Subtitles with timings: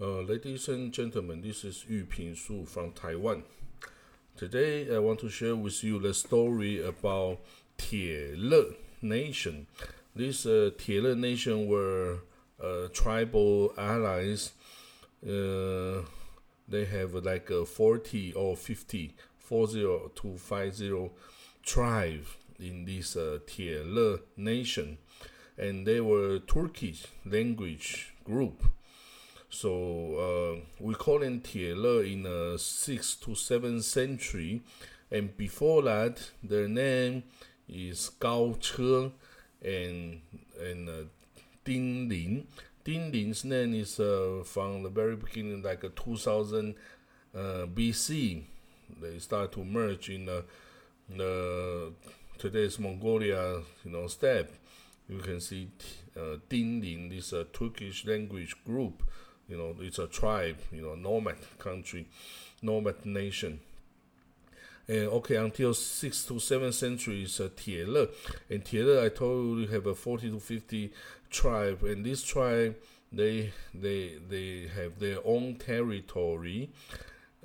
[0.00, 3.42] Uh, ladies and gentlemen, this is Yu Ping Su from Taiwan.
[4.36, 7.40] Today, I want to share with you the story about
[7.76, 9.66] Tiele Nation.
[10.14, 12.18] This uh, Tiele Nation were
[12.62, 14.52] uh, tribal allies.
[15.20, 16.02] Uh,
[16.68, 19.80] they have like a 40 or 50, 40
[20.14, 21.10] to 50
[21.64, 22.24] tribe
[22.60, 24.98] in this uh, Tiele Nation.
[25.58, 28.62] And they were Turkish language group
[29.50, 34.62] so uh, we call them Tiele in the 6th to 7th century.
[35.10, 37.22] And before that, their name
[37.68, 39.10] is Gao Che
[39.62, 40.20] and,
[40.60, 40.92] and uh,
[41.64, 42.46] Ding Lin.
[42.84, 46.74] Ding Lin's name is uh, from the very beginning, like uh, 2000
[47.34, 48.42] uh, BC.
[49.00, 50.44] They start to merge in the,
[51.08, 51.92] the
[52.36, 54.52] today's Mongolia, you know, steppe.
[55.08, 55.70] You can see
[56.14, 59.02] uh, Ding Lin, this uh, Turkish language group
[59.48, 62.06] you know, it's a tribe, you know, nomad country,
[62.62, 63.60] nomad nation.
[64.86, 68.08] And okay, until 6th to 7th century is uh, Tiele.
[68.48, 70.92] And Tiele, I told you, have a 40 to 50
[71.30, 71.82] tribe.
[71.82, 72.76] And this tribe,
[73.12, 76.70] they they they have their own territory.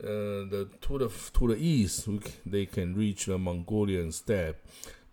[0.02, 2.08] Uh, the to the to the east,
[2.46, 4.66] they can reach the Mongolian steppe.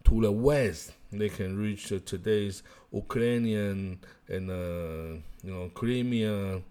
[0.05, 6.63] To the west, they can reach uh, today's Ukrainian and uh, you know Crimea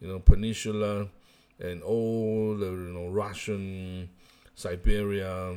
[0.00, 1.08] you know, peninsula
[1.58, 4.08] and all the you know Russian,
[4.54, 5.54] Siberia,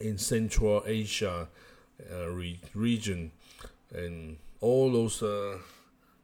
[0.00, 1.48] in Central Asia
[2.12, 3.32] uh, re- region,
[3.94, 5.58] and all those uh,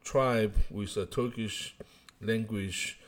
[0.04, 1.74] tribe with a Turkish
[2.20, 2.98] language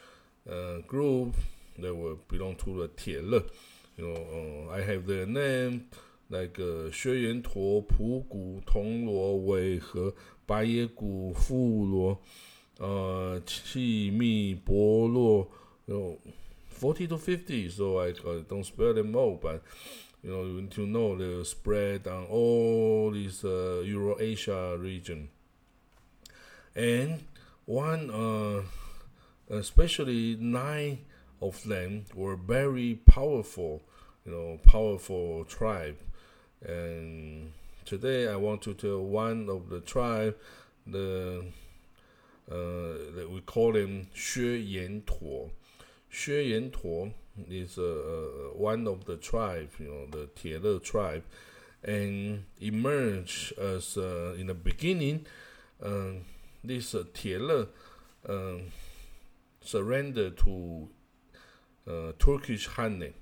[0.50, 1.34] uh, group
[1.78, 3.45] that were belong to the Tiele.
[3.97, 5.86] You know, uh, I have their name
[6.30, 10.14] like uh, 薛延陀、普古、同罗、尾和、
[10.47, 12.20] 白野古、富罗。
[12.80, 15.48] Uh, Chimi, Bolo,
[15.86, 16.19] you know,
[16.69, 17.69] 40 to 50.
[17.70, 19.62] So I uh, don't spell them all, but
[20.22, 25.29] you know, you need to know the spread on all this uh, Eurasia region.
[26.74, 27.24] And
[27.67, 28.63] one, uh,
[29.55, 30.98] especially nine
[31.40, 33.83] of them were very powerful,
[34.24, 35.98] you know, powerful tribe.
[36.63, 37.52] And
[37.84, 40.36] today I want to tell one of the tribe,
[40.86, 41.45] the
[42.48, 45.50] we call him Xue Yan Tuo.
[46.12, 47.12] Xue Yan Tuo
[47.48, 47.78] is
[48.55, 51.24] one of the tribe, you know, the Tiele tribe,
[51.83, 55.27] and emerged as in the beginning.
[56.62, 57.68] This uh, Tiele
[59.60, 60.88] surrendered to
[62.18, 63.12] Turkish Hanne.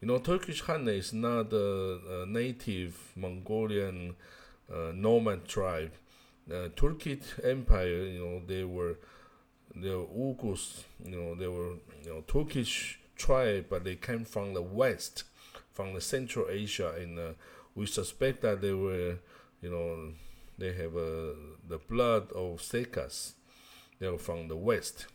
[0.00, 4.16] You know, Turkish Hanne is not a, a native Mongolian
[4.94, 5.92] nomad tribe
[6.50, 8.98] uh, Turkic Empire, you know, they were
[9.74, 14.62] the Ugus, you know, they were you know Turkish tribe, but they came from the
[14.62, 15.24] west,
[15.72, 17.32] from the Central Asia, and uh,
[17.74, 19.18] we suspect that they were,
[19.60, 20.12] you know,
[20.58, 21.34] they have uh,
[21.68, 23.32] the blood of Sekas.
[23.98, 25.06] They were from the west,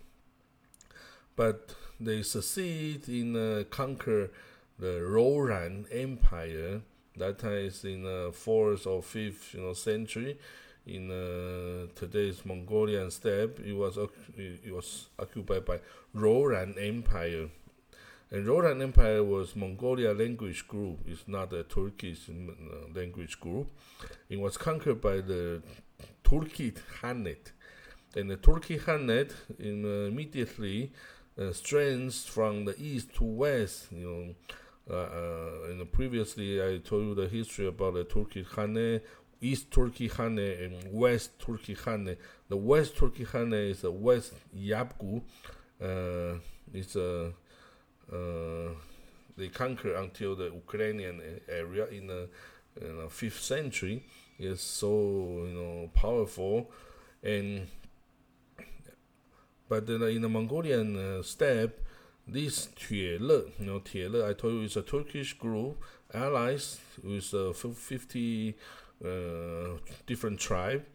[1.36, 4.32] but they succeed in uh, conquer
[4.80, 6.82] the Rouran Empire.
[7.18, 10.38] That is in the fourth or fifth, you know, century
[10.88, 13.59] in uh, today's Mongolian steppe.
[13.59, 13.98] It was
[14.38, 15.80] it was occupied by
[16.16, 17.50] Rouran Empire,
[18.31, 21.00] and Rouran Empire was Mongolia language group.
[21.06, 23.68] It's not a Turkish uh, language group.
[24.30, 25.62] It was conquered by the
[26.24, 27.52] Turkic Khanate,
[28.16, 30.92] and the Turkic Khanate in, uh, immediately
[31.40, 33.88] uh, from the east to west.
[33.92, 34.36] You know.
[34.90, 39.02] Uh, uh, and previously, I told you the history about the Turkic Khanate,
[39.42, 42.16] East Turkey Hane and West Turkey Hane.
[42.50, 45.22] The West Turkey Hane is a West Yabgu.
[45.81, 46.40] Uh,
[46.74, 47.34] it's a
[48.12, 48.70] uh,
[49.38, 52.30] they conquer until the Ukrainian area in the,
[52.75, 54.03] the fifth century.
[54.40, 54.90] It's so
[55.48, 56.72] you know powerful,
[57.24, 57.68] and
[59.69, 61.80] but in the, in the Mongolian uh, steppe,
[62.28, 65.81] this Tiele, you know Tiele, I told you, it's a Turkish group
[66.13, 68.56] allies with uh, 50
[69.04, 70.86] uh, different tribe.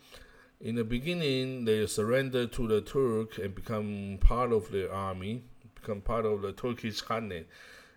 [0.60, 5.42] In the beginning, they surrendered to the Turk and become part of the army,
[5.74, 7.46] become part of the Turkish Khanate,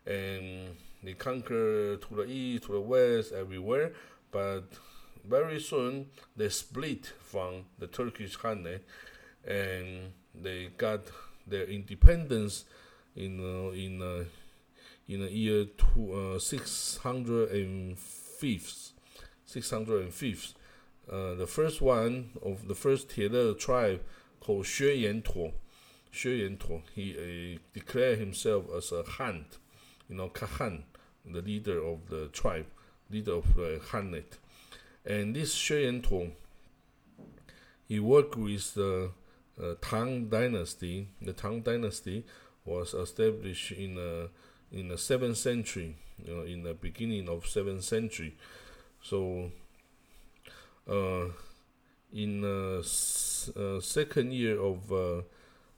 [0.06, 3.94] and they conquer to the east, to the west, everywhere.
[4.32, 4.64] But
[5.24, 8.82] very soon, they split from the Turkish Khanate,
[9.48, 11.02] and they got
[11.46, 12.66] their independence
[13.16, 14.26] in uh, in uh,
[15.08, 18.95] in the year two, uh, 605
[19.48, 20.54] 605th.
[21.12, 24.02] Uh, the first one of the first Tiele tribe
[24.40, 25.54] called Xue Yan Tuo.
[26.16, 29.46] Xue Yantuo, he uh, declared himself as a Han,
[30.08, 30.84] you know, Kahan,
[31.26, 32.68] the leader of the tribe,
[33.12, 34.38] leader of the Hanate.
[35.06, 36.32] And this Xue Yantuo,
[37.86, 39.12] he worked with the
[39.62, 41.10] uh, Tang Dynasty.
[41.22, 42.24] The Tang Dynasty
[42.64, 44.28] was established in uh,
[44.72, 48.38] in the seventh century, you know, in the beginning of seventh century.
[49.08, 49.52] So,
[50.90, 51.26] uh,
[52.12, 52.80] in the
[53.56, 55.22] uh, second year of uh,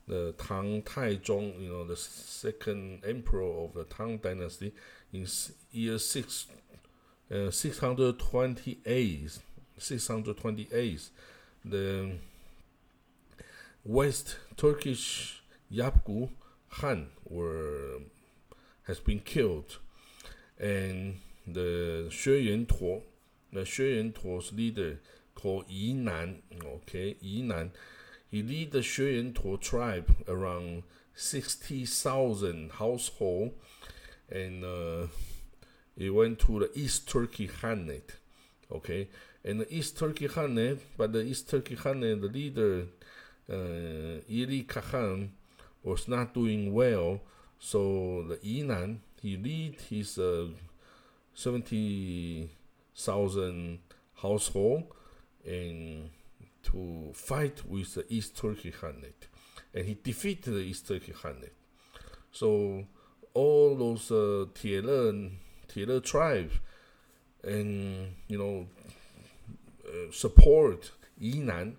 [0.07, 4.71] the Tang Taizong, you know, the second emperor of the Tang Dynasty,
[5.11, 5.27] in
[5.73, 6.45] year six,
[7.29, 9.39] uh, 628,
[9.77, 11.09] 628,
[11.65, 12.11] the
[13.83, 16.29] West Turkish Yabgu
[16.69, 17.99] Han were
[18.83, 19.79] has been killed,
[20.57, 23.01] and the Xue Yantuo,
[23.51, 24.99] the Xue Yantuo's leader
[25.35, 27.71] called Yi Nan, okay, Yi Nan,
[28.29, 30.83] he lead the Xue Yantuo tribe around
[31.13, 33.51] sixty thousand household,
[34.29, 35.07] and uh,
[35.97, 38.11] he went to the East Turkey Khanate,
[38.71, 39.09] okay,
[39.43, 42.85] and the East Turkey Khanate, but the East Turkey Khanate, the leader,
[43.49, 45.31] uh, Ili Khan,
[45.83, 47.21] was not doing well.
[47.59, 50.47] So the Yinan, he lead his uh,
[52.97, 53.79] 70,000
[54.21, 54.83] household
[55.45, 56.09] and
[56.63, 59.27] to fight with the East Turkey Khanate.
[59.73, 61.51] And he defeated the East Turkey Khanate.
[62.31, 62.85] So
[63.33, 65.31] all those uh, Tiele,
[65.69, 66.53] Tiele tribes
[67.43, 68.67] and, you know,
[69.87, 70.91] uh, support
[71.21, 71.75] Yinan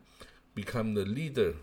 [0.54, 1.54] become the leader,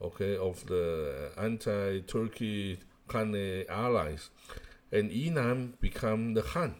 [0.00, 2.78] okay, of the anti-Turkey
[3.08, 4.30] Khanate allies,
[4.90, 6.74] and Yinan become the Han.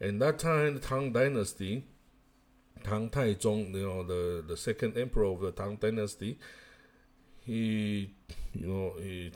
[0.00, 1.84] And that time, the Tang Dynasty,
[2.82, 6.38] Tang Taizong, you know, the, the second emperor of the Tang Dynasty,
[7.44, 8.10] he,
[8.52, 9.32] you know, he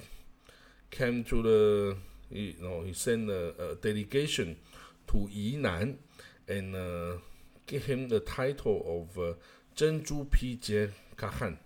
[0.91, 1.97] came to the,
[2.31, 4.57] he, you know, he sent a, a delegation
[5.07, 5.97] to Yinan
[6.49, 7.13] and uh,
[7.67, 9.35] gave him the title of uh,
[9.77, 11.59] Zhenju Pijie Kahan.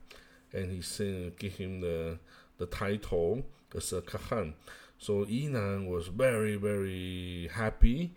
[0.52, 2.18] And he sent, gave him the,
[2.58, 3.42] the title
[3.74, 4.54] as a Kahan.
[4.98, 8.14] So Yinan was very, very happy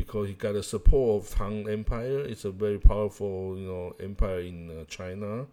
[0.00, 2.20] because he got the support of Tang Empire.
[2.20, 5.44] It's a very powerful, you know, empire in uh, China.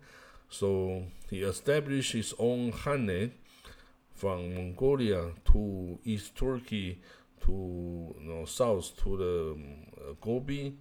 [0.49, 3.31] So he established his own Hanate
[4.13, 7.01] from Mongolia to East Turkey
[7.41, 7.51] to
[8.21, 9.63] you know south to the um,
[9.97, 10.77] uh, Gobi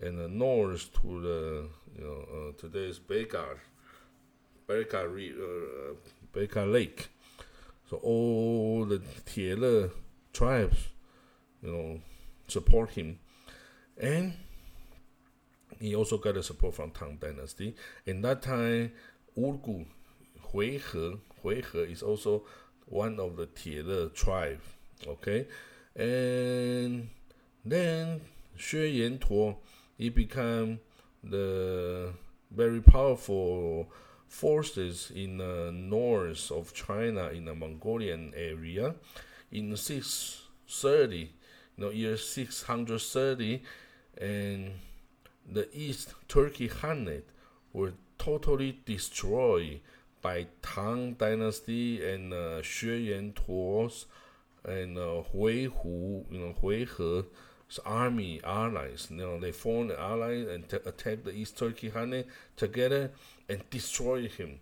[0.00, 1.68] and the north to the
[1.98, 3.58] you know uh, today's Bekar,
[4.68, 5.94] Bekar, uh,
[6.32, 7.08] Bekar Lake.
[7.88, 9.90] So all the Tiele
[10.32, 10.78] tribes,
[11.60, 12.00] you know,
[12.50, 13.18] support him.
[13.98, 14.34] And
[15.78, 17.74] he also got the support from Tang Dynasty.
[18.06, 18.92] In that time,
[19.36, 19.86] Urgu,
[20.52, 22.44] Huihe, Huihe is also
[22.86, 24.60] one of the Tiele tribe.
[25.06, 25.46] Okay?
[25.94, 27.08] And
[27.64, 28.20] then
[28.58, 29.56] Xue Yantuo,
[29.96, 30.80] he became
[31.22, 32.12] the
[32.50, 33.90] very powerful
[34.28, 38.94] forces in the north of China in the Mongolian area
[39.50, 41.32] in 630,
[41.80, 43.62] know, year 630,
[44.20, 44.72] and
[45.50, 47.22] the East Turkey Khanate
[47.72, 49.80] were totally destroyed
[50.22, 54.06] by Tang Dynasty and uh, Xue Yantuo's
[54.64, 57.22] and uh, Hui Hu, you know, Hui He
[57.84, 59.08] army allies.
[59.10, 63.12] You know, they formed an alliance and t- attacked the East Turkey Khanate together
[63.48, 64.60] and destroy him.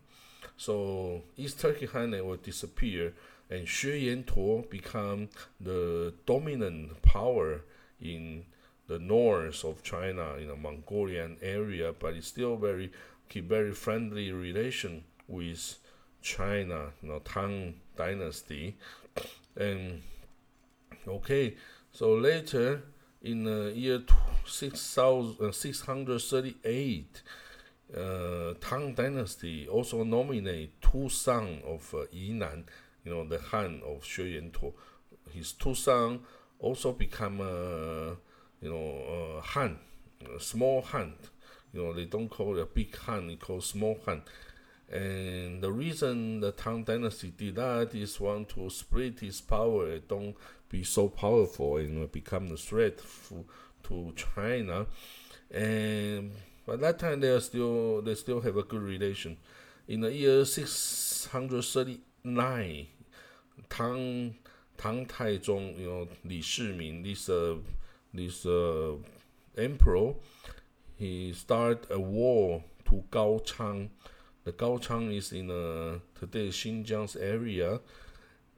[0.56, 3.14] So East Turkey Khanate will disappear,
[3.50, 7.62] and Xue Yantuo become the dominant power
[8.00, 8.44] in
[8.86, 12.92] the north of China, in the Mongolian area, but it's still very
[13.28, 15.78] keep very friendly relation with
[16.22, 18.76] China, you know, Tang Dynasty,
[19.56, 20.02] and
[21.06, 21.56] okay,
[21.92, 22.82] so later
[23.22, 24.02] in the year
[24.46, 27.22] 638
[27.96, 32.64] uh, Tang Dynasty also nominate two sons of uh, Yinan,
[33.08, 34.74] you know, the Han of Xue Yantuo.
[35.32, 36.20] His two sons
[36.58, 38.14] also become, uh,
[38.60, 39.78] you know, uh, Han,
[40.38, 41.14] small Han.
[41.72, 44.22] You know, they don't call it a big Han, they call small Han.
[44.90, 50.34] And the reason the Tang Dynasty did that is want to split his power don't
[50.70, 52.98] be so powerful and become a threat
[53.84, 54.86] to China.
[55.50, 56.32] And
[56.66, 59.36] but that time they are still they still have a good relation.
[59.88, 62.86] In the year 639,
[63.68, 64.34] Tang
[64.76, 67.56] Tang Taizong, you know, Li Shimin, this uh,
[68.14, 68.94] this uh,
[69.56, 70.14] emperor,
[70.96, 73.90] he started a war to Gao Chang,
[74.48, 77.80] The Gaochang is in uh, today Xinjiang's area,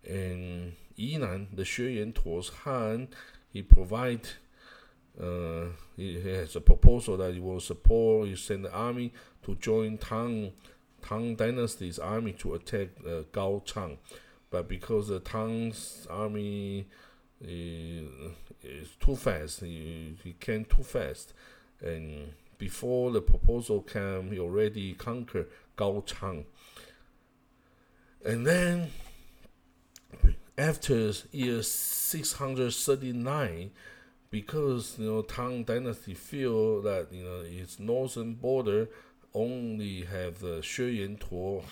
[0.08, 3.08] and Yinan, the Xue Tuo's Han,
[3.52, 4.28] he provide.
[5.20, 5.64] Uh,
[5.96, 8.28] he has a proposal that he will support.
[8.28, 10.52] He send the army to join Tang
[11.02, 13.98] Tang Dynasty's army to attack uh, Gaochang,
[14.50, 16.86] but because the Tang's army
[17.40, 21.32] is too fast, he, came too fast,
[21.80, 25.46] and before the proposal came, he already conquered
[25.78, 26.44] Gaochang.
[28.24, 28.90] And then,
[30.58, 33.70] after year 639,
[34.30, 38.88] because you know Tang Dynasty feel that you know its northern border
[39.34, 41.62] only have the Xue Tuo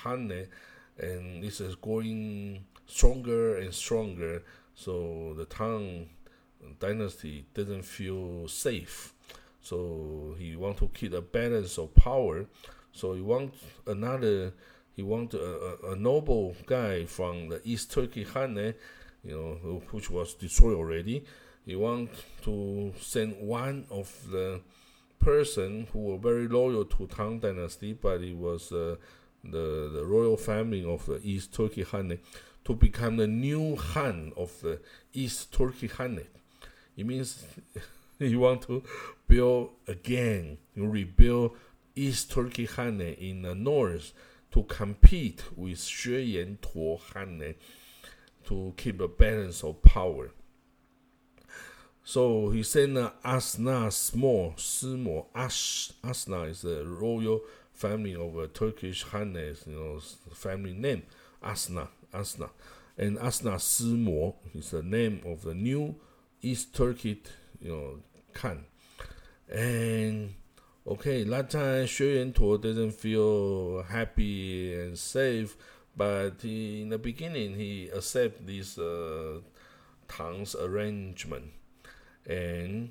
[0.98, 4.42] and this is growing stronger and stronger.
[4.74, 6.08] So the Tang
[6.80, 9.14] dynasty didn't feel safe.
[9.60, 12.46] So he want to keep a balance of power.
[12.92, 13.54] So he want
[13.86, 14.52] another.
[14.96, 15.38] He want a,
[15.84, 18.74] a, a noble guy from the East Turkey Han,
[19.22, 21.24] you know, which was destroyed already.
[21.64, 22.10] He want
[22.42, 24.60] to send one of the
[25.20, 28.96] person who were very loyal to Tang Dynasty, but it was uh,
[29.44, 32.18] the, the royal family of the East Turkey Hanate,
[32.68, 34.78] to become the new Han of the
[35.14, 36.26] East Turkey Hanate.
[36.98, 37.42] It means
[38.18, 38.82] you want to
[39.26, 41.56] build again, rebuild
[41.96, 44.12] East Turkey Hanate in the north
[44.50, 47.54] to compete with Xue Tuo Hanate
[48.44, 50.32] to keep a balance of power.
[52.04, 55.24] So he sent uh, Asna small, Simo.
[55.34, 57.40] Ash, Asna is the royal
[57.72, 60.00] family of a Turkish Hannes, you know,
[60.34, 61.04] family name.
[61.42, 62.50] Asna, Asna.
[62.96, 65.96] And Asna Simo is the name of the new
[66.42, 67.26] East Turkic,
[67.60, 67.98] you know,
[68.32, 68.64] Khan.
[69.48, 70.34] And
[70.86, 75.56] okay, that time Xue Tuo doesn't feel happy and safe,
[75.96, 79.40] but he, in the beginning he accept this uh,
[80.08, 81.52] Tang's arrangement
[82.28, 82.90] and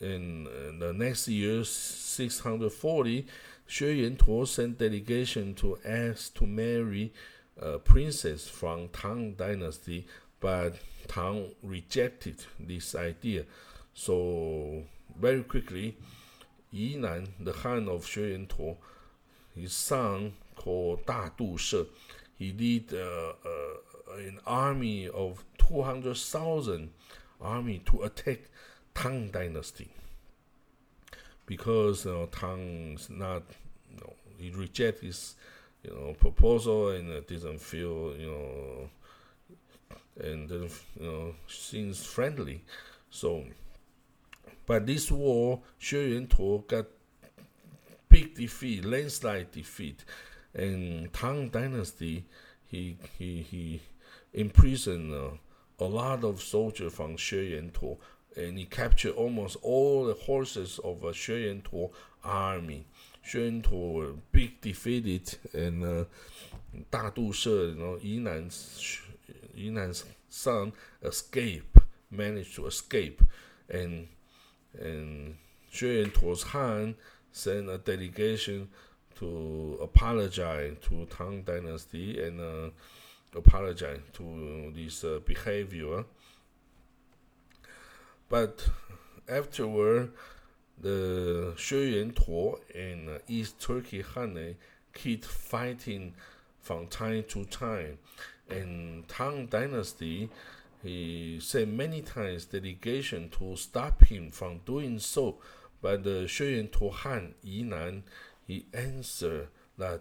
[0.00, 3.26] in the next year, 640,
[3.68, 7.12] Xue Tuo sent delegation to ask to marry
[7.58, 10.06] a princess from Tang Dynasty,
[10.40, 10.74] but
[11.08, 13.44] Tang rejected this idea.
[13.94, 14.84] So
[15.18, 15.96] very quickly,
[16.72, 18.76] Yinan, the Han of Xue
[19.54, 21.84] his son called Da Du She,
[22.38, 26.90] he led uh, uh, an army of 200,000
[27.40, 28.38] army to attack
[28.94, 29.88] Tang Dynasty
[31.46, 33.42] because you know, Tang's not
[33.90, 35.34] you know, he reject his
[35.82, 38.90] you know proposal and uh, didn't feel you know
[40.22, 42.62] and didn't you know seems friendly.
[43.10, 43.44] So
[44.66, 46.86] but this war Xue Tuo got
[48.08, 50.04] big defeat landslide defeat.
[50.52, 52.24] And Tang Dynasty
[52.66, 53.80] he he he
[54.32, 55.30] imprisoned uh,
[55.80, 57.98] a lot of soldiers from Xue Tuo,
[58.36, 61.90] and he captured almost all the horses of a Xue Tuo
[62.22, 62.86] army.
[63.24, 66.04] Tuo were big defeated, and uh,
[66.90, 69.00] Da Du She, you know, Yinan's,
[69.56, 70.72] Yinan's son,
[71.02, 71.78] escaped,
[72.10, 73.22] managed to escape,
[73.68, 74.08] and
[74.78, 75.36] and
[75.72, 76.94] Xue Tuo's Han
[77.32, 78.68] sent a delegation
[79.18, 82.72] to apologize to Tang Dynasty and.
[83.32, 86.04] Apologize to this behavior.
[88.28, 88.68] But
[89.28, 90.10] afterward,
[90.80, 94.56] the Tuo and uh, East Turkey Han
[94.94, 96.14] keep fighting
[96.60, 97.98] from time to time.
[98.48, 100.28] And Tang Dynasty,
[100.82, 105.36] he sent many times delegation to stop him from doing so.
[105.82, 108.02] But the Xue Tuo Han Yinan,
[108.46, 110.00] he answered that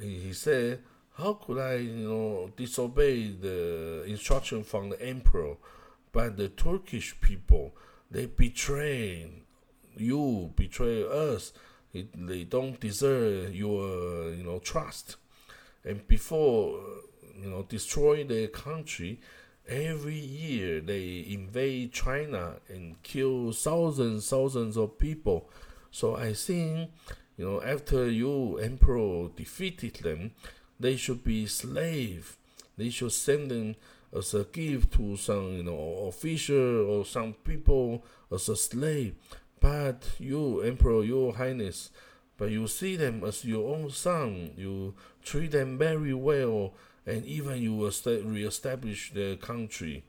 [0.00, 0.80] he, said
[1.14, 5.56] how could I, you know, disobey the instruction from the emperor?
[6.12, 7.74] But the Turkish people,
[8.10, 9.30] they betray
[10.00, 11.52] you, betray us.
[11.92, 15.16] It, they don't deserve your, you know, trust.
[15.84, 16.80] And before,
[17.40, 19.20] you know, destroy their country,
[19.68, 25.48] every year they invade China and kill thousands, thousands of people.
[25.90, 26.90] So I think,
[27.36, 30.32] you know, after you, emperor, defeated them,
[30.78, 32.36] they should be slave.
[32.76, 33.76] They should send them
[34.16, 39.14] as a gift to some you know official or some people as a slave.
[39.60, 41.90] But you, Emperor, your Highness,
[42.38, 44.52] but you see them as your own son.
[44.56, 46.72] You treat them very well,
[47.06, 50.02] and even you re-establish their country.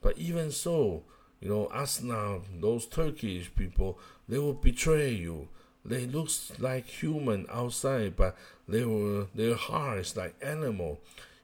[0.00, 1.02] But even so,
[1.40, 1.70] you know,
[2.02, 3.98] now, those Turkish people,
[4.28, 5.48] they will betray you.
[5.88, 8.36] they look like human outside, but
[8.68, 10.98] they were, their heart is like animal.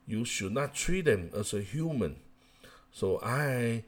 [0.06, 2.16] You should not treat them as a human.
[2.92, 3.84] So I,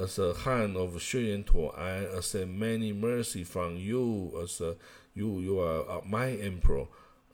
[0.00, 4.76] as a Han of Xue Tuo, I accept many mercy from you as a,
[5.14, 6.86] you you are my emperor.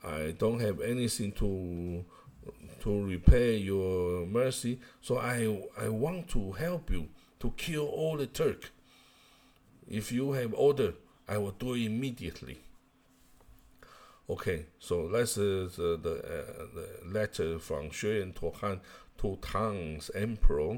[0.03, 2.03] I don't have anything to
[2.81, 4.79] to repay your mercy.
[5.01, 7.07] So I I want to help you
[7.39, 8.71] to kill all the Turk.
[9.87, 10.93] If you have order,
[11.27, 12.59] I will do it immediately.
[14.29, 18.79] Okay, so that's uh, the, the, uh, the letter from Xue Han
[19.17, 20.77] to Tang's emperor.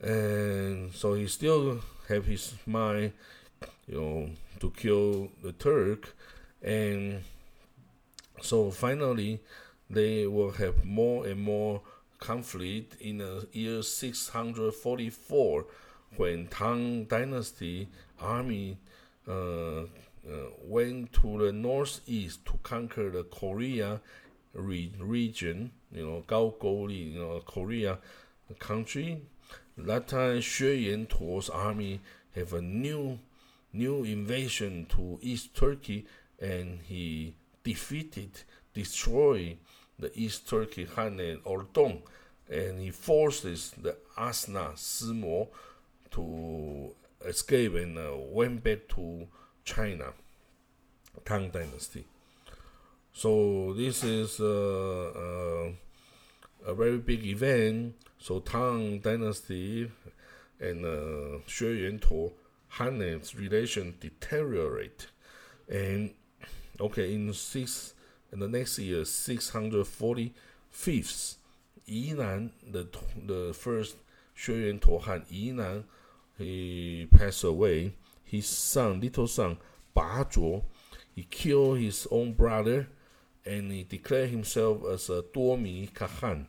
[0.00, 3.12] And so he still have his mind,
[3.86, 6.14] you know, to kill the Turk.
[6.62, 7.22] And
[8.40, 9.40] so finally,
[9.90, 11.80] they will have more and more
[12.18, 15.66] conflict in the year 644
[16.16, 17.88] when Tang Dynasty
[18.20, 18.78] army
[19.28, 19.84] uh, uh,
[20.62, 24.00] went to the northeast to conquer the Korea
[24.54, 27.98] re- region, you know, Gaogoli, you know, Korea
[28.58, 29.22] country.
[29.78, 32.00] That time, Xue Yantuo's army
[32.34, 33.20] have a new,
[33.72, 36.04] new invasion to East Turkey,
[36.40, 38.30] and he defeated,
[38.74, 39.56] destroyed
[39.96, 42.02] the East Turkey Han and Ordong,
[42.50, 45.48] and he forces the Asna Simo
[46.10, 46.94] to
[47.24, 49.28] escape and uh, went back to
[49.64, 50.12] China,
[51.24, 52.04] Tang Dynasty.
[53.12, 55.70] So this is uh, uh,
[56.66, 57.94] a very big event.
[58.18, 59.90] So Tang Dynasty
[60.60, 62.32] and uh, Xue Yantuo
[62.68, 65.06] Han's relation deteriorate,
[65.68, 66.12] and
[66.80, 67.94] okay in six
[68.32, 71.36] in the next year 645th,
[71.88, 72.86] Yinan the
[73.26, 73.96] the first
[74.36, 75.84] Xue Yantuo Han Yinan
[76.36, 77.94] he passed away.
[78.24, 79.56] His son, little son,
[79.94, 80.64] Ba Zhuo,
[81.14, 82.88] he killed his own brother
[83.44, 86.46] and he declared himself as a Duomi Kahan.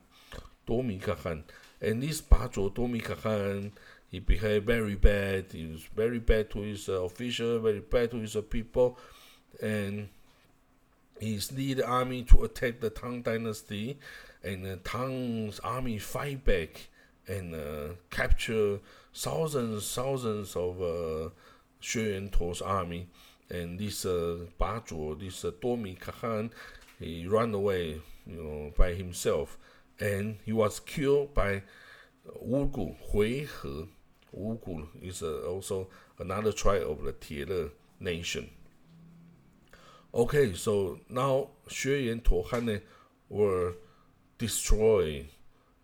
[0.69, 1.43] Duomi Kahan.
[1.81, 3.71] And this Ba Zhuo, Duomi Kahan,
[4.11, 5.45] he behaved very bad.
[5.51, 8.97] He was very bad to his uh, official, very bad to his uh, people.
[9.61, 10.09] And
[11.19, 13.97] he lead the army to attack the Tang dynasty.
[14.43, 16.87] And the Tang's army fight back
[17.27, 18.79] and uh, capture
[19.13, 21.29] thousands, thousands of uh,
[21.81, 23.07] Xue Yantuo's army.
[23.49, 26.51] And this uh, this uh, Duomi Kahan,
[26.99, 29.57] he ran away, you know, by himself,
[29.99, 31.63] and he was killed by
[32.45, 33.87] Wugu Huihe.
[34.35, 35.87] Wugu is uh, also
[36.19, 38.49] another tribe of the Tiele nation.
[40.13, 42.81] Okay, so now Xue Yantuo Han
[43.29, 43.73] were
[44.37, 45.27] destroyed,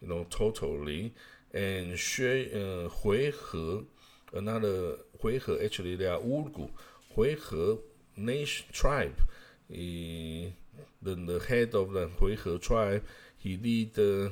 [0.02, 1.14] you know, totally
[1.56, 3.86] and Xue, uh, Huihe,
[4.34, 6.70] another Huihe, actually they are Uyghur.
[7.16, 7.80] Huihe
[8.18, 9.22] nation tribe,
[9.70, 10.54] he,
[11.02, 13.04] the, the head of the Huihe tribe,
[13.46, 14.30] he lead uh,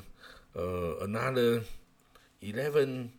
[1.04, 1.62] another
[2.42, 3.12] 11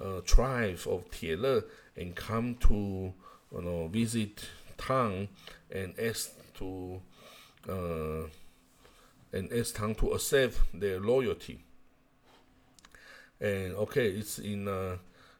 [0.00, 1.64] uh, tribes of Tiele
[1.96, 3.12] and come to
[3.54, 4.44] you know, visit
[4.78, 5.28] Tang
[5.68, 7.00] and ask to
[7.68, 8.28] uh,
[9.32, 11.58] and ask Tang to accept their loyalty
[13.40, 14.96] and okay, it's in uh,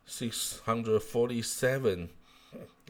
[0.06, 2.08] 647.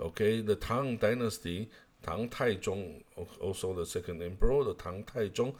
[0.00, 1.68] Okay, the Tang Dynasty,
[2.02, 3.02] Tang Taizong,
[3.38, 5.54] also the second emperor, the Tang Taizong,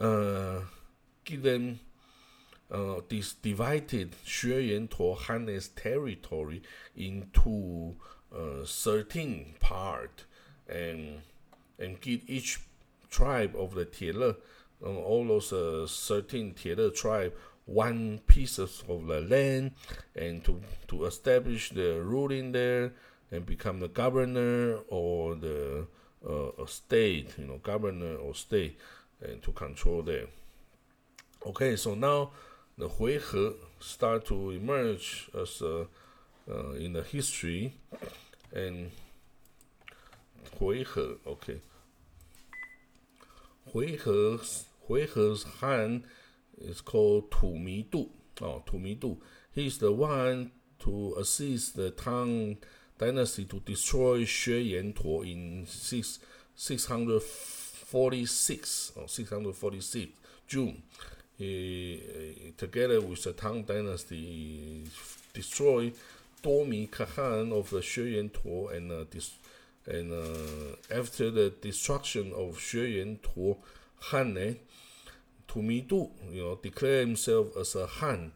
[0.00, 0.62] uh,
[1.28, 1.80] give them
[2.70, 6.62] uh, this divided Xue Yantuo Han's territory
[6.96, 7.96] into
[8.34, 10.24] uh, 13 part
[10.68, 11.20] and
[11.78, 12.60] and give each
[13.10, 14.36] tribe of the Tiele,
[14.84, 17.32] uh, all those uh, 13 Tiele tribe
[17.66, 19.72] one piece of the land
[20.16, 22.92] and to, to establish the ruling there
[23.30, 25.86] and become the governor or the
[26.26, 28.78] uh, state, you know, governor or state,
[29.20, 30.26] and to control there.
[31.46, 32.32] Okay, so now
[32.76, 35.84] the Huihe start to emerge as uh,
[36.50, 37.74] uh, in the history,
[38.52, 38.90] and
[40.58, 41.60] Huihe, okay,
[43.72, 46.04] Huihe's Huihe's Han
[46.60, 48.08] is called Tu Mi Du.
[48.40, 49.18] Oh, Tu Mi Du.
[49.52, 52.56] He's the one to assist the Tang
[52.98, 56.18] dynasty to destroy Xue Yantuo in six,
[56.56, 60.12] 646 or 646
[60.46, 60.82] June.
[61.38, 64.84] He, together with the Tang dynasty,
[65.32, 65.94] destroyed
[66.42, 69.04] Duomi Kahan of the Xue Yantuo and uh,
[69.86, 73.56] and uh, after the destruction of Xue Yantuo,
[74.10, 74.54] Han eh,
[75.46, 78.32] Tumidu, you know, declare himself as a Han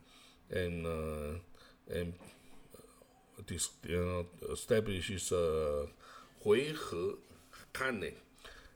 [0.51, 1.39] and uh,
[1.93, 2.15] and
[3.47, 5.87] this, you know, establishes a
[6.45, 7.17] Huihe
[7.75, 8.13] Hanne.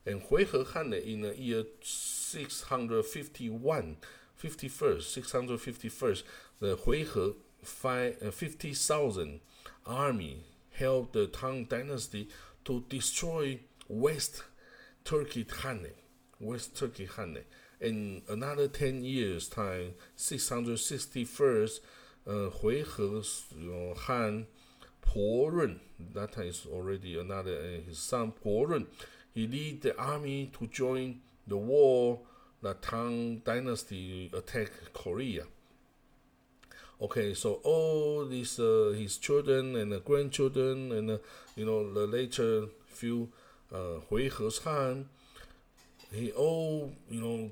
[0.04, 3.96] And Huihe Hanne in the year 651,
[4.42, 6.22] 51st, 651st,
[6.60, 7.34] the Huihe
[8.24, 9.40] uh, 50,000
[9.86, 12.28] army helped the Tang dynasty
[12.64, 14.42] to destroy West
[15.04, 15.92] Turkey Hanne,
[16.40, 17.44] West Turkey Hanne.
[17.80, 21.80] In another 10 years' time, 661st,
[22.26, 22.50] uh,
[23.70, 24.46] know, Han
[25.00, 25.50] Po
[26.14, 28.32] that time is already another, uh, his son
[29.32, 32.20] he lead the army to join the war
[32.62, 35.44] that Tang dynasty attacked Korea.
[37.00, 41.18] Okay, so all these uh, his children and uh, grandchildren and uh,
[41.54, 43.28] you know the later few
[43.72, 44.30] uh, Hui
[44.64, 45.08] Han,
[46.10, 47.50] he all you know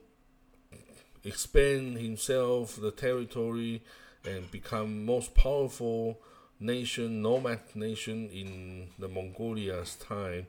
[1.24, 3.82] expand himself the territory
[4.24, 6.18] and become most powerful
[6.58, 10.46] nation, nomad nation in the Mongolia's time,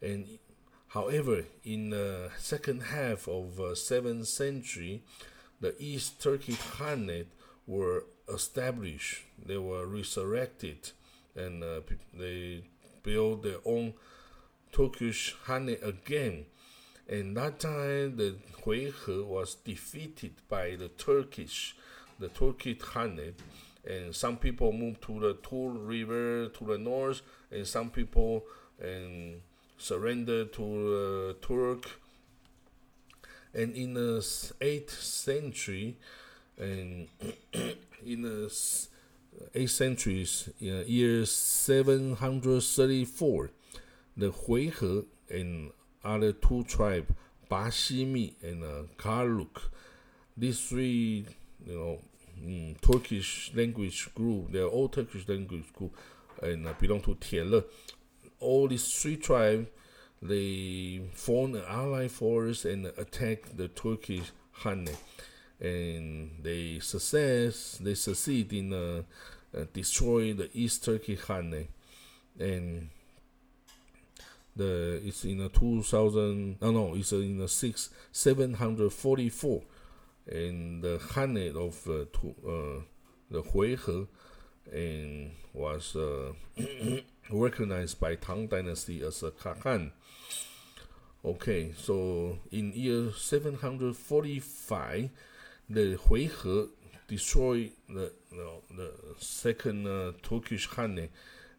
[0.00, 0.26] and
[0.90, 5.04] However, in the second half of uh, 7th century,
[5.60, 7.28] the East Turkic Khanate
[7.64, 9.22] were established.
[9.38, 10.90] They were resurrected,
[11.36, 12.64] and uh, they
[13.04, 13.94] built their own
[14.72, 16.46] Turkish Khanate again.
[17.08, 21.76] And that time, the Huihe was defeated by the Turkish,
[22.18, 23.34] the Turkic Khanate,
[23.88, 27.22] and some people moved to the Tur River to the north,
[27.52, 28.44] and some people
[28.80, 29.42] and
[29.80, 31.90] surrendered to uh, Turk.
[33.52, 34.20] And in the
[34.60, 35.96] 8th century,
[36.56, 37.08] and
[38.06, 38.48] in the
[39.54, 40.24] 8th century,
[40.62, 43.50] uh, year 734,
[44.16, 45.72] the Huihe and
[46.04, 47.12] other two tribes,
[47.50, 49.62] Bashimi and uh, Karluk,
[50.36, 51.26] these three,
[51.66, 51.98] you know,
[52.40, 55.96] mm, Turkish language group, they're all Turkish language group,
[56.40, 57.64] and uh, belong to Tianle
[58.40, 59.68] all these three tribes
[60.22, 64.90] they formed an allied force and attacked the Turkish Hanne,
[65.58, 69.02] and they success they succeed in uh,
[69.56, 71.68] uh, destroy the East Turkey Hanne,
[72.38, 72.90] and
[74.56, 79.62] the it's in the 2000 no no it's in the six 744
[80.26, 82.82] and the Hanne of uh, to, uh,
[83.30, 84.06] the Huihe
[84.72, 86.32] and was uh,
[87.30, 89.92] recognized by Tang Dynasty as a Khan.
[91.24, 95.10] Okay, so in year 745,
[95.68, 96.68] the Huihe
[97.06, 101.08] destroyed the, the second uh, Turkish Khan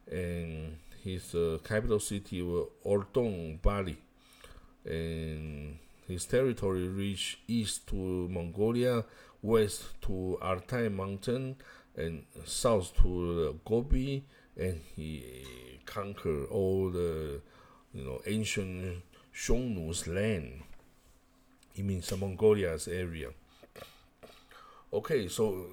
[0.09, 3.97] and his uh, capital city was Ordon Bali.
[4.85, 9.05] And his territory reached east to Mongolia,
[9.41, 11.55] west to Altai Mountain,
[11.95, 14.23] and south to Gobi,
[14.57, 15.45] and he
[15.85, 17.41] conquered all the
[17.93, 19.03] you know ancient
[19.35, 20.63] Xiongnu's land.
[21.75, 23.29] It means Mongolia's area.
[24.93, 25.67] Okay, so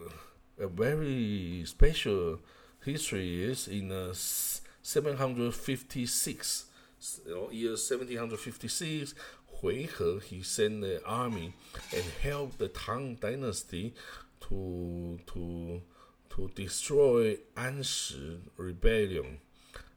[0.60, 2.38] a very special
[2.84, 6.66] history is in uh, 756,
[7.26, 9.14] you know, year 1756,
[9.60, 11.52] Huihe, he sent the army
[11.94, 13.92] and helped the Tang dynasty
[14.48, 15.82] to to
[16.30, 19.38] to destroy Anshi rebellion.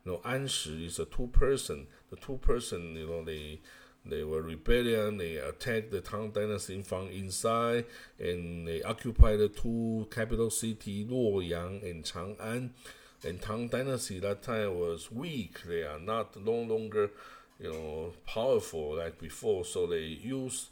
[0.03, 1.87] You know, Anshi is a two person.
[2.09, 3.59] The two person, you know, they
[4.05, 5.17] they were rebellion.
[5.17, 7.85] They attacked the Tang dynasty from inside,
[8.19, 12.71] and they occupied the two capital cities, Luoyang and Chang'an.
[13.23, 15.61] And Tang dynasty that time was weak.
[15.67, 17.11] They are not no longer,
[17.59, 19.63] you know, powerful like before.
[19.65, 20.69] So they used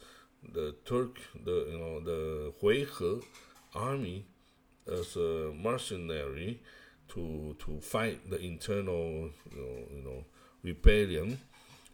[0.52, 3.24] the Turk, the you know, the Huihe
[3.76, 4.26] army
[4.91, 6.62] as a mercenary
[7.10, 10.23] to to fight the internal you know, you know
[10.63, 11.39] rebellion.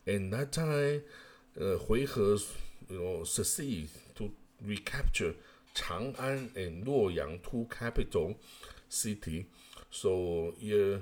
[0.08, 1.02] And that time,
[1.60, 2.46] uh, Huihe
[2.90, 4.32] you know succeed to
[4.64, 5.34] recapture
[5.74, 8.36] Chang'an and Luoyang, two capital
[8.88, 9.48] city.
[9.90, 11.02] So year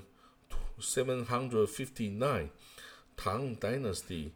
[0.79, 2.49] 759,
[3.17, 4.33] Tang Dynasty,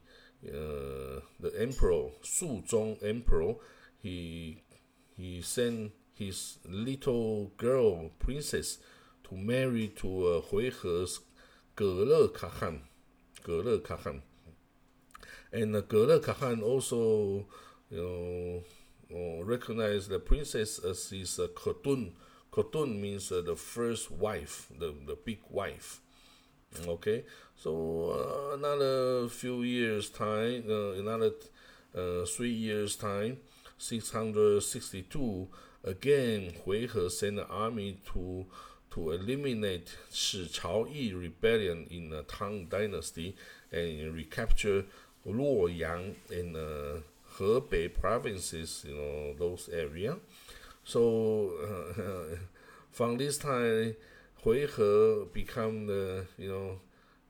[0.47, 3.55] uh, the emperor Su Zong Emperor,
[4.01, 4.61] he
[5.15, 8.79] he sent his little girl princess
[9.23, 11.19] to marry to uh, Huihe's
[11.77, 12.81] Gele Khan.
[13.45, 14.21] Gele Khan.
[15.51, 17.45] And uh, Gele Khan also,
[17.89, 18.63] you know,
[19.13, 22.11] uh, recognized the princess as his uh, Khotun.
[22.51, 26.01] Khotun means uh, the first wife, the, the big wife.
[26.85, 27.23] Okay,
[27.55, 31.31] so uh, another few years time, uh, another
[31.95, 33.37] uh, three years time,
[33.77, 35.47] 662,
[35.83, 38.45] Again, Huihe sent an army to
[38.91, 43.35] to eliminate Shi Chao rebellion in the Tang Dynasty,
[43.71, 44.85] and recapture
[45.25, 47.01] Luoyang and uh,
[47.37, 50.17] Hebei provinces, you know, those area.
[50.83, 52.37] So uh,
[52.91, 53.95] from this time,
[54.43, 56.79] Huihe become the, you know,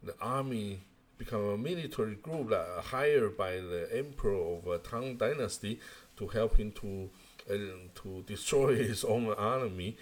[0.03, 0.81] the army
[1.17, 5.79] become a military group uh, hired by the emperor of uh, Tang Dynasty
[6.17, 7.10] to help him to
[7.49, 7.53] uh,
[7.95, 9.97] to destroy his own army.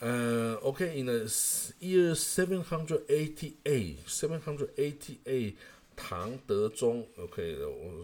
[0.00, 1.32] Uh, okay, in the
[1.78, 5.58] year 788, 788,
[5.96, 7.54] Tang Dezong, okay,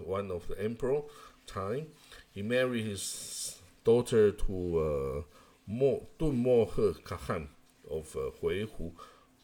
[0.05, 1.01] one of the emperor
[1.47, 1.87] time,
[2.33, 5.23] he married his daughter to uh,
[5.67, 7.49] Mo, Dun Mo He Khan
[7.91, 8.93] of uh, Huihu.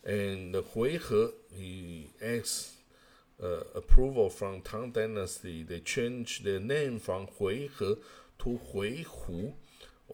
[0.05, 2.75] And the Huihe, he asked
[3.43, 5.63] uh, approval from Tang Dynasty.
[5.63, 7.99] They changed their name from Huihe
[8.45, 9.53] to Huihu.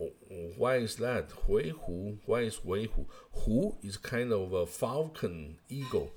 [0.01, 0.11] Oh,
[0.57, 1.31] why is that?
[1.47, 2.19] Huihu.
[2.25, 2.89] Why is Huihu?
[2.95, 3.07] Hu
[3.41, 6.13] Hu is kind of a falcon eagle.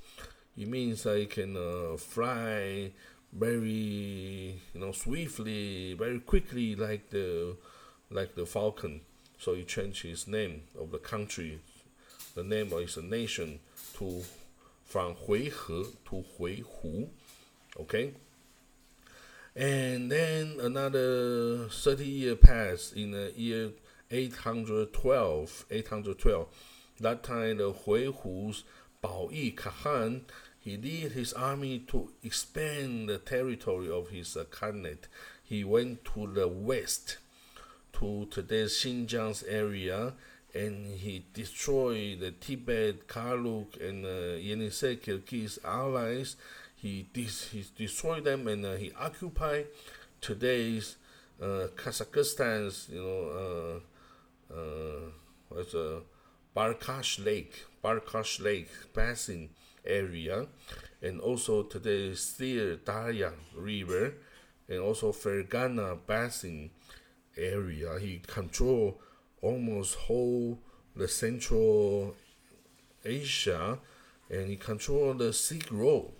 [0.55, 2.91] It means I can uh, fly
[3.31, 7.57] very, you know, swiftly, very quickly, like the,
[8.11, 9.01] like the falcon.
[9.39, 11.59] So he changed his name of the country,
[12.35, 13.59] the name of his nation,
[13.97, 14.21] to
[14.85, 17.09] from Huihe to Huihu.
[17.79, 18.13] Okay.
[19.55, 23.71] And then another 30 year passed in the year
[24.09, 25.65] 812.
[25.69, 26.47] 812.
[26.99, 28.63] That time the Huihu's
[29.03, 30.25] Bao Yi Khan,
[30.59, 35.07] he led his army to expand the territory of his uh, khanate.
[35.43, 37.17] He went to the west,
[37.93, 40.13] to today's Xinjiang's area,
[40.53, 46.37] and he destroyed the Tibet, Karluk, and uh, Yenisei Kyrgyz allies.
[46.83, 49.67] He, dis- he destroyed them and uh, he occupied
[50.19, 50.97] today's
[51.41, 53.79] uh, Kazakhstan's, you know,
[54.51, 55.11] uh, uh,
[55.47, 55.99] what's a uh,
[56.53, 59.51] Balkhash Lake, Balkhash Lake basin
[59.85, 60.47] area,
[61.01, 64.15] and also today's Syr Darya River,
[64.67, 66.69] and also Fergana basin
[67.37, 67.97] area.
[67.97, 68.95] He controlled
[69.41, 70.59] almost whole
[70.97, 72.13] the Central
[73.05, 73.79] Asia,
[74.29, 76.11] and he controlled the Silk Road.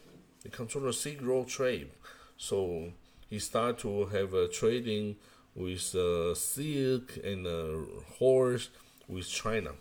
[0.44, 1.90] He controlled the Silk Road trade.
[2.38, 2.92] So
[3.30, 5.16] he started to have a trading
[5.56, 8.70] with uh, silk and uh, horse
[9.08, 9.72] with China,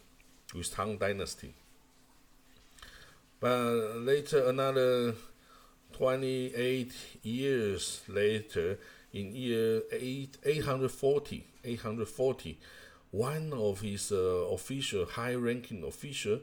[0.55, 1.55] with Tang Dynasty.
[3.41, 5.15] But later, another
[5.93, 8.79] 28 years later,
[9.13, 12.59] in year 8, 840, 840,
[13.11, 16.41] one of his uh, official, high-ranking official,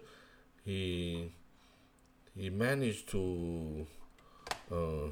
[0.66, 1.32] he
[2.38, 3.88] he managed to
[4.72, 5.12] uh,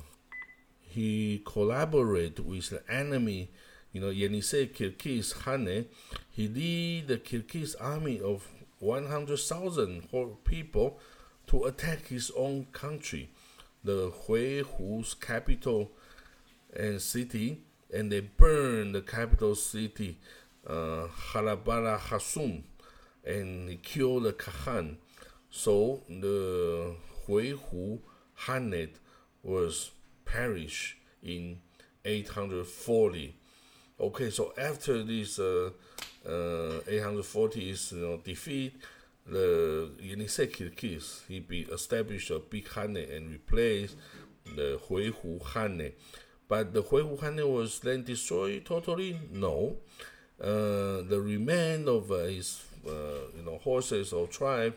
[0.82, 3.50] he collaborate with the enemy,
[3.92, 5.86] you know, Yenisei Kyrgyz Hane.
[6.30, 8.48] He lead the Kyrgyz army of
[8.80, 10.08] 100,000
[10.44, 11.00] people
[11.48, 13.30] to attack his own country,
[13.84, 15.92] the Huihu's capital
[16.76, 17.62] and city,
[17.94, 20.20] and they burned the capital city
[20.68, 22.64] uh, Halabara Hasum
[23.26, 24.98] and killed the Khan.
[25.50, 26.96] So the
[27.28, 28.00] Huihu
[28.46, 28.96] Hanate
[29.44, 29.92] was
[30.26, 31.60] perished in
[32.06, 33.36] 840.
[34.00, 35.72] Okay, so after this uh,
[36.26, 38.76] uh, 840's you know, defeat,
[39.26, 43.96] the Yenisei Kyrgyz, he be established a big Hanate and replaced
[44.56, 45.94] the Huihu Hanate.
[46.48, 49.20] But the Huihu Hanate was then destroyed totally?
[49.32, 49.78] No
[50.42, 52.92] uh, the remain of uh, his uh,
[53.36, 54.76] you know horses or tribe.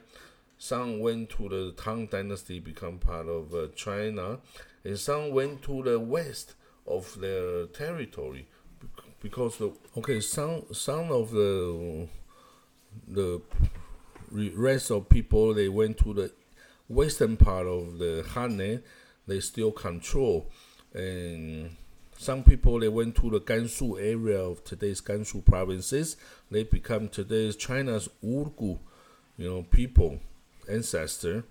[0.63, 4.41] Some went to the Tang Dynasty, become part of uh, China,
[4.85, 6.53] and some went to the west
[6.87, 8.47] of their territory
[9.23, 12.07] because the okay some some of the
[13.09, 13.41] the
[14.31, 16.31] rest of people they went to the
[16.89, 18.83] western part of the Han.
[19.27, 20.51] They still control
[20.93, 21.75] and
[22.19, 26.19] some people they went to the Gansu area of today's Gansu provinces.
[26.51, 28.79] They become today's China's Uyghur,
[29.39, 30.21] you know, people,
[30.69, 31.45] ancestor.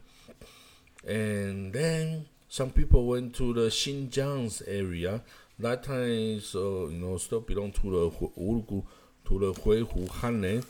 [1.07, 5.21] And then some people went to the Xinjiang's area.
[5.57, 8.83] That time, so you know, still belong to the Uyghur,
[9.25, 10.63] to the Huihu Han,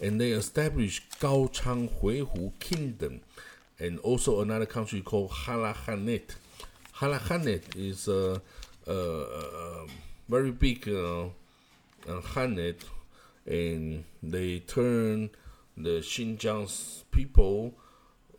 [0.00, 3.20] and they established Gaochang Huihu Kingdom,
[3.78, 6.36] and also another country called Halakhanate.
[6.96, 8.40] Halakhanate is a
[8.88, 9.86] uh, uh,
[10.28, 11.26] very big uh,
[12.06, 12.84] Hanate,
[13.46, 15.30] and they turn
[15.76, 17.74] the Xinjiang's people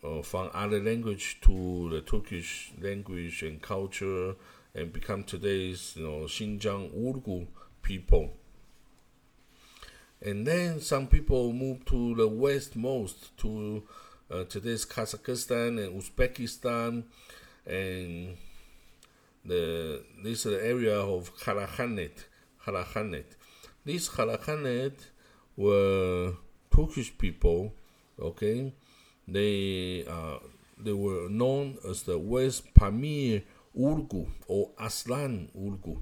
[0.03, 4.35] uh, from other language to the Turkish language and culture,
[4.73, 7.47] and become today's you know Xinjiang Uyghur
[7.81, 8.31] people.
[10.21, 13.83] And then some people moved to the westmost to
[14.31, 17.03] uh, today's Kazakhstan and Uzbekistan
[17.65, 18.37] and
[19.45, 22.25] the this is the area of Karahannet.
[22.65, 23.25] Karahannet.
[23.85, 24.95] These Karahannet
[25.55, 26.33] were
[26.73, 27.73] Turkish people.
[28.19, 28.73] Okay,
[29.27, 30.39] they uh,
[30.77, 33.43] they were known as the West Pamir
[33.77, 36.01] Urgu or Aslan Urgu.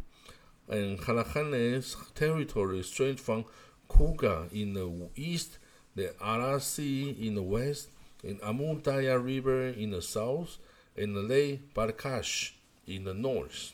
[0.68, 3.46] And Kalakhan's territory stretched from
[3.90, 5.58] Kuga in the east,
[5.96, 7.90] the Aras Sea in the west,
[8.24, 8.76] and Amur
[9.20, 10.58] River in the south,
[10.98, 12.52] and the Lake Balkhash
[12.88, 13.74] in the north.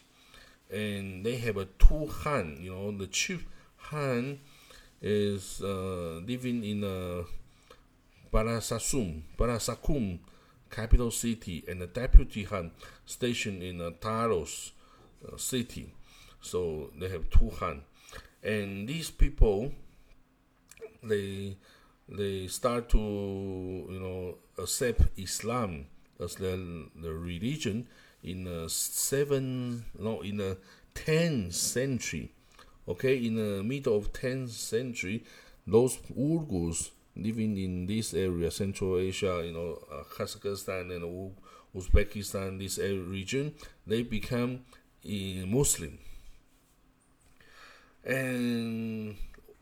[0.70, 3.46] And they have a two Han, you know, the chief
[3.78, 4.40] Han
[5.02, 7.24] is uh, living in uh,
[8.32, 10.20] Barasasum, Barasakum,
[10.70, 12.72] capital city, and the deputy Han
[13.06, 14.72] stationed in uh, Taros
[15.28, 15.94] uh, city.
[16.40, 17.82] So they have two Han,
[18.42, 19.72] and these people,
[21.04, 21.58] they
[22.10, 25.86] they start to you know accept Islam
[26.20, 27.88] as their, the religion
[28.24, 30.58] in the seven no in the
[30.94, 32.32] tenth century.
[32.88, 35.24] Okay, in the middle of tenth century,
[35.68, 36.90] those Uyghurs
[37.24, 41.34] living in this area, Central Asia, you know, uh, Kazakhstan and
[41.76, 43.54] Uzbekistan, this region,
[43.88, 44.62] they become
[45.06, 45.98] a Muslim.
[48.04, 49.16] And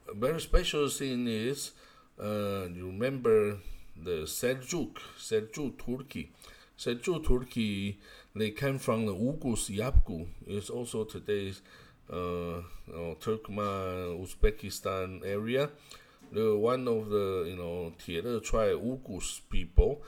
[0.10, 1.72] a very special thing is,
[2.20, 3.58] uh, you remember
[3.96, 6.32] the Seljuk, Seljuk Turkey.
[6.78, 8.00] Seljuk Turkey,
[8.36, 10.28] they came from the Ugus Yabgu.
[10.48, 11.62] It's also today's
[12.12, 15.70] uh, you know, Turkmen, Uzbekistan area
[16.32, 20.02] the one of the you know Tiele tribe Ugus people,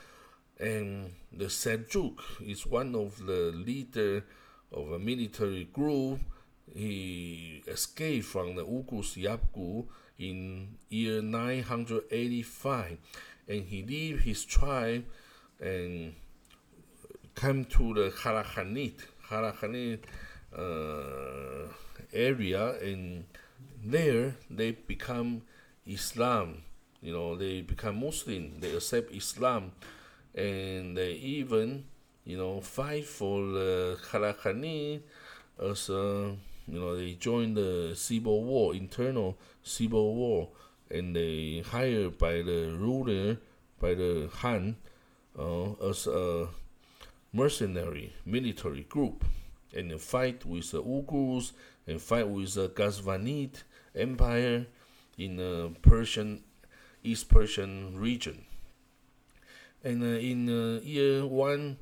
[0.60, 4.24] and the Seljuk is one of the leader
[4.72, 6.20] of a military group.
[6.74, 9.86] He escaped from the Ugus Yabgu
[10.20, 12.98] in year 985,
[13.50, 15.06] and he leave his tribe
[15.60, 16.14] and
[17.36, 20.00] come to the Harakhanit, Harakhanit
[20.58, 21.72] uh,
[22.14, 23.26] area, and
[23.84, 25.42] there they become
[25.94, 26.64] Islam.
[27.02, 29.72] You know, they become Muslim, they accept Islam,
[30.36, 31.86] and they even,
[32.26, 35.02] you know, fight for the Khalaqani
[35.60, 36.32] as, uh,
[36.68, 40.50] you know, they join the civil war, internal civil war,
[40.92, 43.38] and they hired by the ruler,
[43.80, 44.76] by the Han,
[45.40, 46.48] uh, as a
[47.34, 49.24] mercenary military group,
[49.76, 51.54] and they fight with the Uyghurs
[51.88, 53.64] and fight with the Ghazvanid
[53.96, 54.68] Empire
[55.18, 56.44] in the Persian,
[57.04, 58.46] East Persian region.
[59.84, 61.78] And uh, in uh, year one,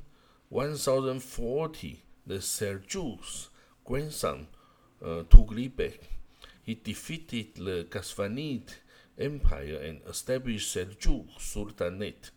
[0.48, 3.48] 1040, the Seljuks
[3.84, 4.46] grandson,
[5.04, 5.98] uh, Tughlibek,
[6.62, 8.62] he defeated the Ghazvanid
[9.18, 12.30] Empire and established Seljuk Sultanate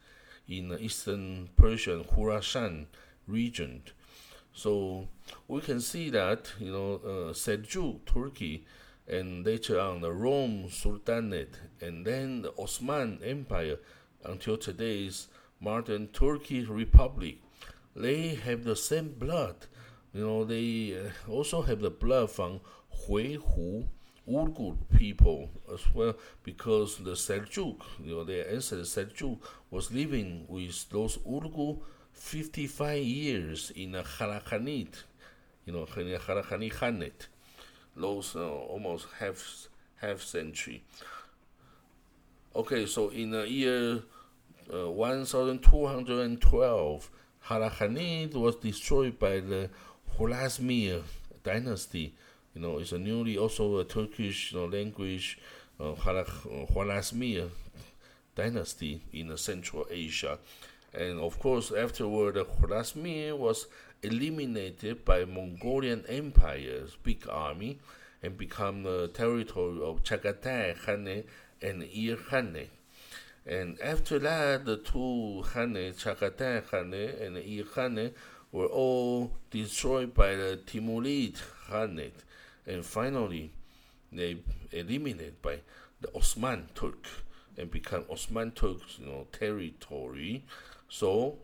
[0.48, 2.86] in the eastern Persian Khurasan
[3.28, 3.84] region.
[4.54, 5.08] So
[5.48, 8.66] we can see that you know uh, Seljuk Turkey
[9.08, 13.78] and later on the Rome Sultanate, and then the Ottoman Empire
[14.24, 15.28] until today's
[15.60, 17.38] modern Turkey Republic.
[17.96, 19.56] They have the same blood.
[20.14, 22.62] You know, they uh, also have the blood from
[23.08, 23.86] Huihu
[24.28, 29.40] Uyghur people as well because the Seljuk, you know, their ancestor Seljuk
[29.70, 31.80] was living with those Uyghur
[32.14, 35.04] 55 years in a Harakhanit,
[35.66, 37.28] you know, in a Harakhanit Khanate
[37.96, 40.84] those uh, almost half half century.
[42.56, 44.04] Okay, so in the year
[44.72, 47.10] uh, 1212,
[47.48, 49.70] Harakhanid was destroyed by the
[50.16, 51.02] Khwarezmi
[51.44, 52.14] dynasty.
[52.54, 55.40] You know, it's a newly also a Turkish you know, language
[55.80, 57.50] uh, Khwarezmi
[58.36, 60.38] dynasty in Central Asia.
[60.94, 63.66] And of course, afterward, the Khwarezmi was
[64.04, 67.80] eliminated by Mongolian Empire's big army
[68.22, 71.24] and become the territory of Chagatai Khane
[71.62, 72.18] and Ir.
[73.46, 78.12] And after that, the two Khane, Chagatai Khane and Ir
[78.52, 81.38] were all destroyed by the Timurid
[81.68, 82.24] Khanate.
[82.66, 83.52] And finally,
[84.12, 84.38] they
[84.72, 85.60] eliminated by
[86.00, 87.08] the Osman Turk
[87.58, 90.46] and become Osman Turk's you know, territory.
[90.88, 91.38] So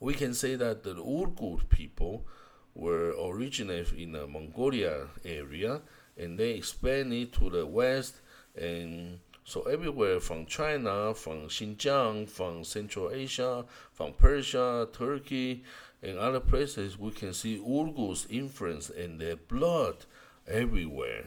[0.00, 2.26] we can say that the Uyghur people
[2.74, 5.82] were originated in the Mongolia area
[6.16, 8.16] and they expanded to the west
[8.56, 15.64] and so everywhere from China, from Xinjiang, from Central Asia, from Persia, Turkey,
[16.02, 20.06] and other places, we can see Uyghurs' influence and their blood
[20.46, 21.24] everywhere.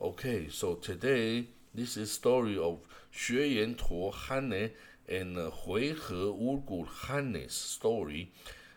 [0.00, 2.80] Okay, so today this is story of
[3.14, 4.70] Xue Yan Tuo Hane
[5.08, 8.32] and uh, Huihe Uyghur Hannes story.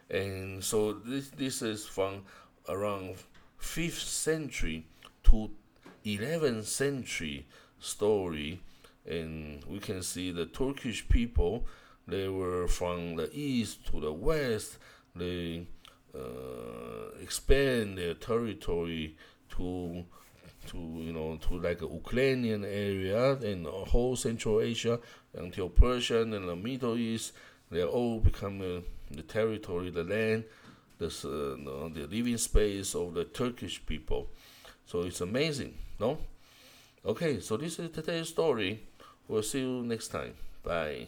[0.10, 2.24] and so this this is from
[2.70, 3.16] around
[3.58, 4.86] fifth century
[5.24, 5.50] to
[6.06, 7.46] 11th century
[7.80, 8.62] story,
[9.06, 11.66] and we can see the Turkish people.
[12.08, 14.78] They were from the east to the west.
[15.16, 15.68] They
[16.16, 19.16] uh, expand their territory
[19.58, 20.06] to
[20.68, 25.00] to you know to like a Ukrainian area and whole Central Asia
[25.38, 27.34] until Persia and the Middle East.
[27.70, 28.82] They all become uh,
[29.12, 30.46] the territory, the land,
[31.00, 34.28] the uh, the living space of the Turkish people.
[34.86, 36.18] So it's amazing, no?
[37.06, 38.84] Okay, so this is today's story.
[39.28, 40.34] We'll see you next time.
[40.64, 41.08] Bye.